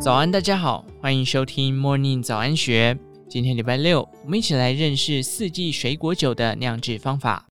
[0.00, 2.98] 早安，大家好，欢迎收听 Morning 早安学。
[3.28, 7.46] 今天礼拜六，我们一起来认识四季水果酒的酿制方法。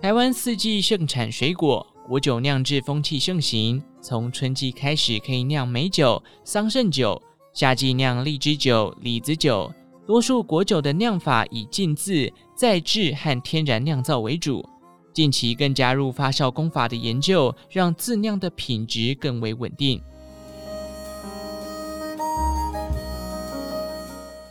[0.00, 3.82] 台湾四季盛产水果，果酒酿制风气盛行。
[4.00, 7.20] 从春季开始可以酿梅酒、桑葚酒，
[7.52, 9.70] 夏季酿荔枝酒、李子酒。
[10.10, 14.68] 多数果酒的酿法以浸渍、再制和天然酿造为主。
[15.14, 20.02] 近期更加入发酵工法的研究，让自酿的品质更为稳定。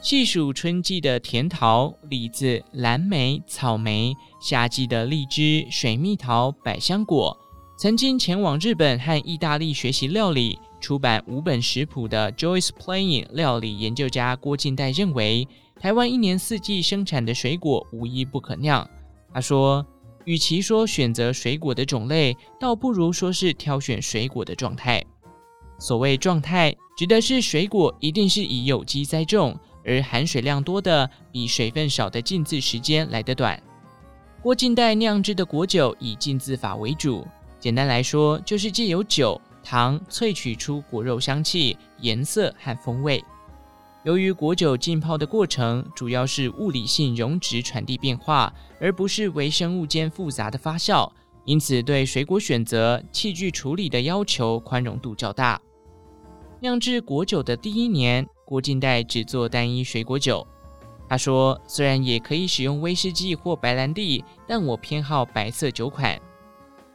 [0.02, 7.38] 细数春季的甜桃、李子、蓝莓、草莓；夏季的荔枝、水蜜桃、百香果。
[7.77, 15.47] 曾经前往日本和意大利学习料理，出版五本食谱的 Joyce Playing 料理研究家郭晋代认为，
[15.79, 18.89] 台湾一年四季生产的水果无一不可酿。
[19.33, 19.85] 他说，
[20.25, 25.03] 与其说选择水果的种类，倒不如说是挑选水果的状态。
[25.77, 29.57] 所谓状态，指的是水果一定是以有机栽种。
[29.85, 33.59] 而含水量多的比水分少的浸渍时间来得短。
[34.44, 37.25] 郭晋代酿制的果酒以浸渍法为主，
[37.59, 43.23] 简单来说就是借由酒、糖萃取出果肉香气、颜色和风味。
[44.03, 51.11] 由于果酒浸泡的过程主要是物理性溶质传递变化，而不是微生物间复杂的发酵，
[51.43, 55.59] 因此对水果选择、器具处理的要求宽容度较大。
[56.61, 60.45] 酿制果酒的第一年，郭晋代只做单一水果酒。
[61.07, 66.19] 他说：“虽然也可以使用威士忌或白兰地，但我偏好白色酒款。”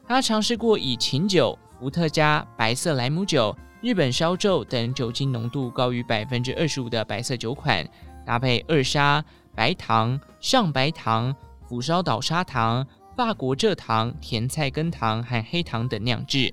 [0.07, 7.87] 他尝试过以琴酒、伏特加、白色莱姆酒、日本烧酎等酒精浓度高于百分之二十五的白色酒款，
[8.25, 9.23] 搭配二砂、
[9.55, 11.37] 白糖、上白糖、
[11.69, 16.51] 釜烧岛砂糖、法国蔗糖、甜菜根糖和黑糖等酿制。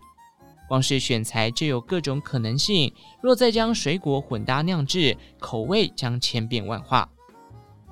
[0.68, 7.08] 光是选材就有各种可能性，若再将水果混搭酿制，口味将千变万化。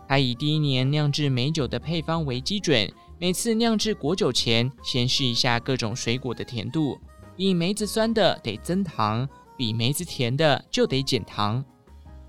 [0.09, 6.99] 他以第一年酿制美酒的配方为基准，每次酿制果酒前，先试一下各种水果的甜度，
[7.39, 11.63] 比梅子酸的得增糖，比梅子甜的就得减糖。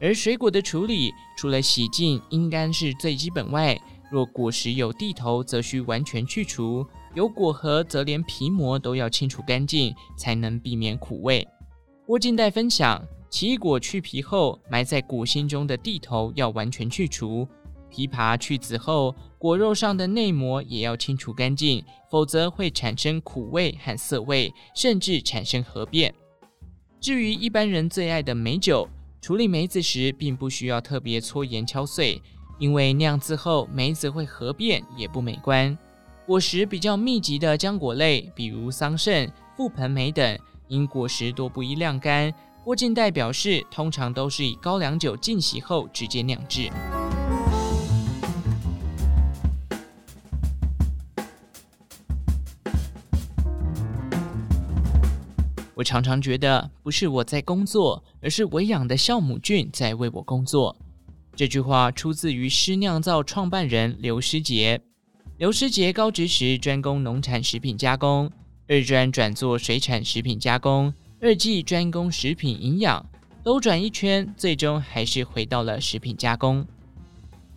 [0.01, 3.77] 而水果的处理，除了洗净、应干是最基本外，
[4.09, 6.87] 若果实有蒂头，则需完全去除。
[7.17, 11.45] 有果核，则连皮膜都要清除干净，才能避免苦味。
[12.07, 17.45] 郭晋代分享，奇异果去皮后，埋在果心中的蒂头要完全去除；
[17.91, 26.15] 枇杷去籽后，果肉上的内膜也要清除干净，否则会产生苦味和涩味，甚至产生核变。
[27.01, 28.89] 至于一般人最爱的梅酒，
[29.21, 32.23] 处理梅子时并不需要特别搓盐敲碎，
[32.59, 35.77] 因为酿制后梅子会核变，也不美观。
[36.27, 42.33] 果实比较密集的浆果类，比如桑葚、覆盆梅等，因果实多不易晾干。
[42.63, 46.71] 郭晋代表示，通常都是以高粱酒浸洗后直接酿制。
[55.81, 60.77] 我常常觉得，不是我在工作，而是我养的酵母菌在为我工作。
[61.35, 64.79] 这句话出自于诗酿造创办人刘师杰。
[65.39, 68.31] 刘师杰高职时专攻农产食品加工，
[68.69, 73.07] 二专转做水产食品加工，二技专攻食品营养，
[73.43, 76.67] 兜转一圈，最终还是回到了食品加工。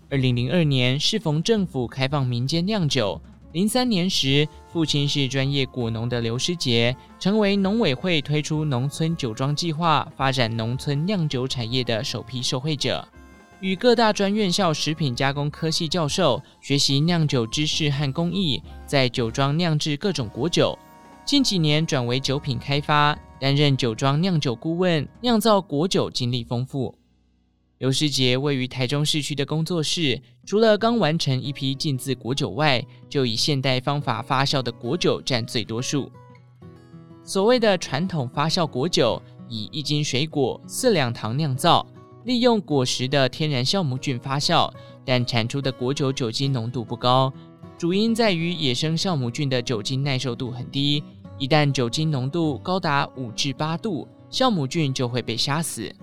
[0.10, 3.22] 二零零二年适逢政府开放民间酿酒，
[3.54, 13.08] 零三年时，父亲是专业果农的刘师杰，成为农委会推出农村酒庄计划，发展农村酿酒产业的首批受惠者。
[13.60, 20.78] 与各大专院校食品加工科系教授学习酿酒知识和工艺，在酒庄酿制各种果酒。
[21.24, 26.96] 近几年转为酒品开发，担任酒庄酿酒顾问，酿造果酒经历丰富。
[27.84, 36.10] 刘世杰位于台中市区的工作室，除了刚完成一批浸渍果酒外，就以现代方法发酵的果酒占最多数。
[37.26, 41.86] 所谓的传统发酵果酒，以一斤水果四两糖酿造。
[42.24, 44.72] 利用果实的天然酵母菌发酵，
[45.04, 47.34] 但产出的果酒酒精浓度不高，
[47.78, 51.04] 主因在于野生酵母菌的酒精耐受度很低，
[51.38, 55.94] 一旦酒精浓度高达五至八度，酵母菌就会被杀死。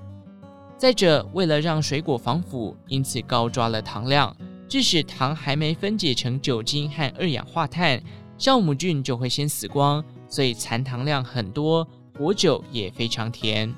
[0.80, 4.34] 再者，为了让水果防腐，因此高抓了糖量，
[4.66, 8.02] 致使糖还没分解成酒精和二氧化碳，
[8.38, 11.86] 酵母菌就会先死光，所以残糖量很多，
[12.16, 13.70] 果酒也非常甜。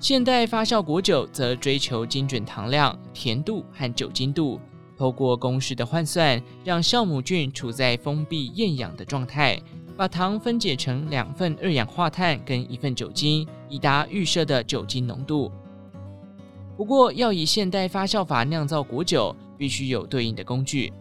[0.00, 4.58] 现代发酵果酒则追求精准糖量、甜度和酒精度，
[4.96, 9.60] 透过公式的换算，让酵母菌处在封闭厌氧的状态，
[9.98, 15.52] 把糖分解成两份二氧化碳跟一份酒精，以达预设的酒精浓度。
[16.76, 20.92] 不过，要以现代发酵法酿造果酒，必须有对应的工具，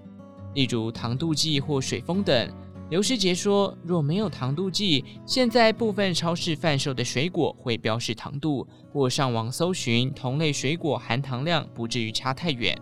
[0.53, 2.51] 例如糖度计或水封等。
[2.89, 12.77] 刘师杰说，若没有糖度计，现在部分超市贩售的水果会标示糖度，或上网搜寻同类水果含糖量，不至于差太远。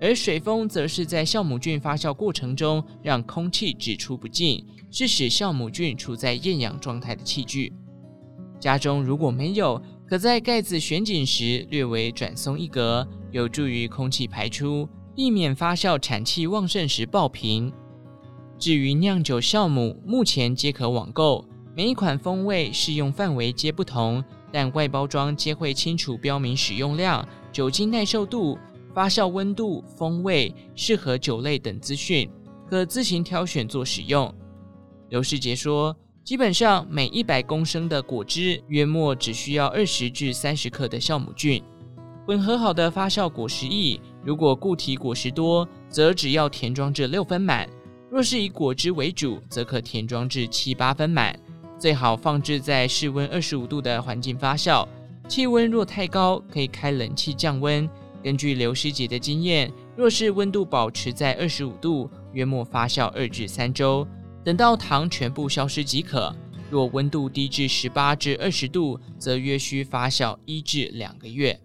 [0.00, 7.72] 而水封则是在酵母菌发酵过程中，让空气只出不进，是使酵母菌处在厌氧状态的器具。
[8.58, 9.80] 家中如果没有，
[10.10, 17.72] 可在盖子旋紧时略微转松一格，有助于空气排出，避免发酵产气旺盛时爆瓶。
[18.58, 21.44] 至于酿酒酵母，目前皆可网购，
[21.76, 28.58] 每一款风味适用范围皆不同，但外包装皆会清楚标明使用量、酒精耐受度、
[28.92, 32.28] 发酵温度、风味、适合酒类等资讯，
[32.68, 34.34] 可自行挑选做使用。
[35.10, 41.62] 刘世杰说，基本上每一百公升的果汁，约莫只需要二十至三十克的酵母菌。
[42.26, 47.68] 混合好的发酵果实液，如果固体果实多，则只要填装至六分满。
[48.10, 51.36] 若是以果汁为主，则可填装至七八分满，
[51.78, 54.86] 最好放置在室温二十五度的环境发酵。
[55.26, 57.88] 气温若太高，可以开冷气降温。
[58.22, 64.06] 根据刘师姐的经验，若是温度保持在二十五度，约莫发酵二至三周，
[64.44, 66.34] 等到糖全部消失即可。
[66.70, 71.58] 若温度低至十八至二十度，则约需发酵一至两个月。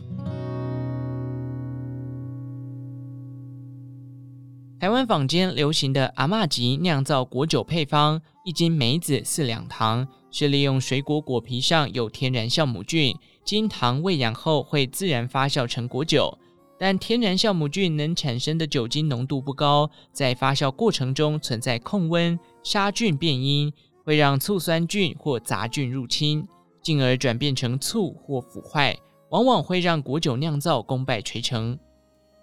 [4.80, 16.38] 台湾坊间流行的阿嬷级酿造果酒配方，一斤梅子四两糖，是利用水果果皮上有天然酵母菌，经糖喂养后会自然发酵成果酒。
[16.78, 23.72] 但天然酵母菌能产生的酒精浓度不高，在发酵过程中存在控温、杀菌变因，
[24.04, 26.48] 会让醋酸菌或杂菌入侵，
[26.82, 28.98] 进而转变成醋或腐坏，
[29.30, 31.78] 往往会让果酒酿造功败垂成。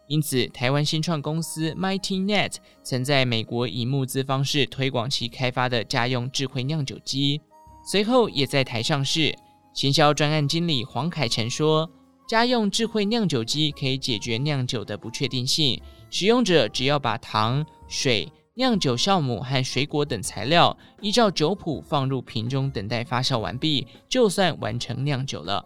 [0.07, 2.55] 因此，台湾新创公司 MightyNet
[2.85, 7.41] 曾在美国以募资方式推广其开发的家用智慧酿酒机，
[7.85, 9.37] 随后也在台上市。
[9.75, 11.91] 行销专案经理黄凯成说
[12.29, 25.65] ：“家用智慧酿酒机可以解决酿酒的不确定性，使用者只要把糖、水、酿酒酵母和水果等材料依照酒谱放入瓶中，等待发酵完毕，就算完成酿酒了。”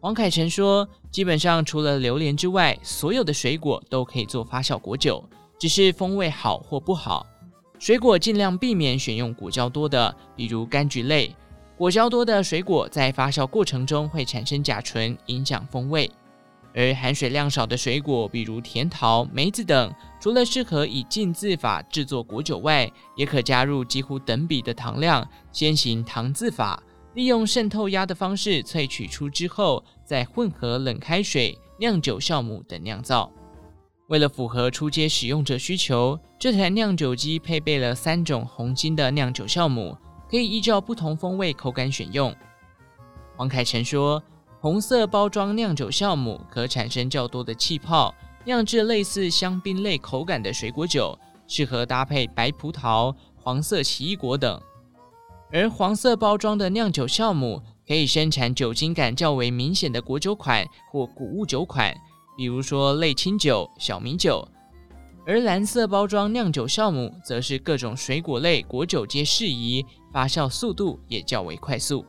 [0.00, 5.22] 王凯成说：“基本上除了榴莲之外，所有的水果都可以做发酵果酒，
[5.58, 7.26] 只是风味好或不好。
[7.78, 11.34] 水果尽量避免选用果胶多的，比如柑橘类。
[11.76, 16.10] 果胶多的水果在发酵过程中会产生甲醇，影响风味。
[16.74, 26.82] 而含水量少的水果，比如甜桃、梅子等，除了适合以浸渍法制作果酒外，也可加入几乎等比的糖量，先行糖渍法。”
[27.14, 33.28] 利用渗透压的方式萃取出之后，再混合冷开水、酿酒酵母等酿造。
[34.06, 39.96] 为了符合初阶使用者需求，这台酿酒机配备了三种红金的酿酒酵母，
[40.30, 42.32] 可以依照不同风味口感选用。
[43.38, 44.22] 王凯成说，
[44.62, 48.14] 红色包装酿酒酵母可产生较多的气泡，
[48.44, 54.60] 酿制类似香槟类口感的水果酒，适合搭配白葡萄、黄色奇异果等。
[55.50, 61.96] 而黄色包装的酿酒酵母可以生产酒精感较为明显的果酒款或谷物酒款，
[62.36, 64.46] 比如说类清酒、小米酒；
[65.26, 69.82] 而蓝色包装酿酒酵母则是各种水果类果酒皆适宜，
[70.12, 72.04] 发酵速度也较为快速。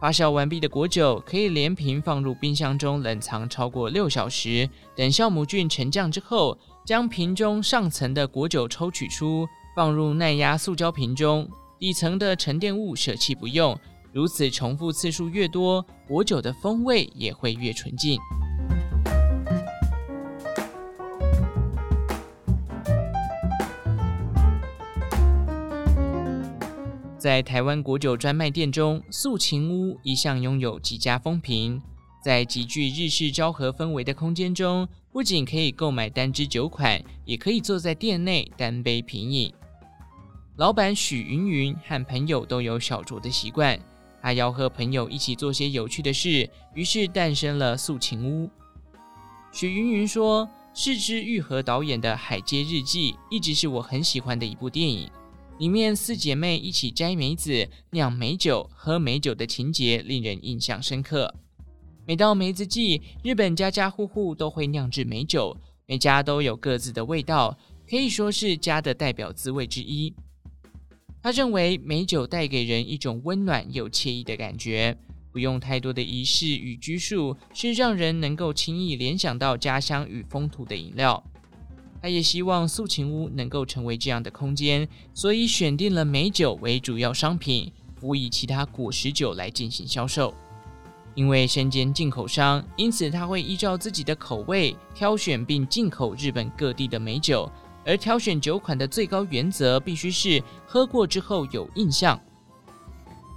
[0.00, 4.66] 发酵完毕的果酒可以连瓶放入冰箱中冷藏超过六小时，
[4.96, 11.46] 等酵母菌沉降之后，将瓶中上层的果酒抽取出，放入耐压塑胶瓶中。
[11.78, 13.78] 底层的沉淀物舍弃不用，
[14.10, 18.18] 如此重复次数越多，果酒的风味也会越纯净。
[27.20, 31.78] 在台湾果酒专卖店中，素琴屋一向拥有极佳风评。
[32.24, 39.52] 在极具日式昭和氛围的空间中，不仅可以购买单支酒款，也可以坐在店内单杯品饮。
[40.56, 43.78] 老板许云云和朋友都有小酌的习惯，
[44.22, 48.48] 他要和朋友一起做些有趣的事，于是诞生了素琴屋。
[49.52, 55.10] 许云云说：“是枝裕和导演的《海街日记》一直是我很喜欢的一部电影，
[55.60, 61.34] 里面四姐妹一起摘梅子、酿梅酒、喝梅酒的情节令人印象深刻。
[62.06, 65.54] 每到梅子季，日本家家户户都会酿制梅酒，
[65.86, 70.14] 每家都有各自的味道，可以说是家的代表滋味之一。
[71.22, 74.96] 他认为美酒带给人一种温暖又惬意的感觉，
[75.30, 81.22] 不用太多的仪式与拘束，是让人能够轻易联想到家乡与风土的饮料。
[82.02, 90.34] 他也希望素琴屋能够成为这样的空间，所以选定了美酒为主要商品，辅以其他果实酒来进行销售。
[91.14, 97.50] 因为身兼进口商，因此他会依照自己的口味挑选并进口日本各地的美酒，
[97.84, 102.18] 而挑选酒款的最高原则必须是喝过之后有印象。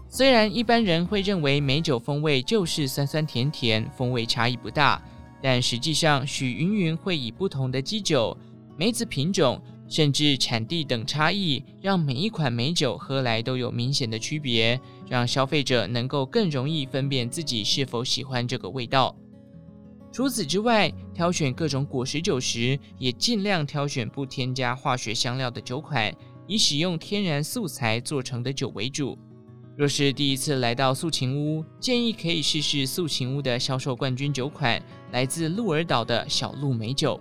[0.08, 5.01] 虽然一般人会认为美酒风味就是酸酸甜甜，风味差异不大，
[5.41, 8.38] 但实际上许云云会以不同的基酒。
[8.77, 19.15] 梅子品种甚至产地等差异，让每一款美酒喝来都有明显的区别，让消费者能够更容易分辨自己是否喜欢这个味道。
[20.12, 26.13] 除此之外，挑选各种果实酒时，也尽量挑选不添加化学香料的酒款，
[26.48, 29.18] 以使用天然素材做成的酒为主。
[29.75, 34.80] 若是第一次来到素琴屋，建议可以试试素琴屋的销售冠军酒款，
[35.12, 37.20] 来自鹿儿岛的小鹿梅酒。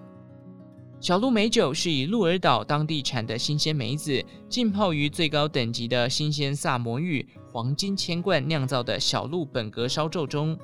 [1.03, 10.57] 小鹿梅酒是以鹿儿岛当地产的新鲜梅子，浸泡于最高等级的新鲜萨摩玉黄金千贯酿造的小鹿本格烧酎中。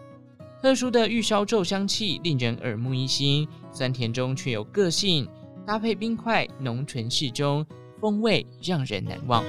[0.63, 5.27] 特殊的玉烧酎香气令人耳目一新，酸甜中却有个性，
[5.67, 7.67] 搭配冰块浓醇适中，
[8.01, 9.43] 风味让人难忘。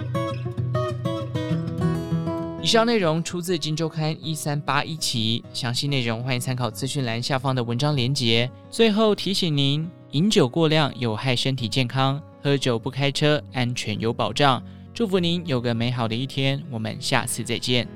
[2.63, 8.49] 以上内容出自《金周刊》一三八一期，详细内容欢迎参考资讯栏下方的文章连结。
[8.71, 9.87] 最后提醒您。
[10.11, 14.61] 饮酒过量有害身体健康，喝酒不开车，安全有保障。
[14.91, 17.87] 祝福您有个美好的一天，我们下次再见。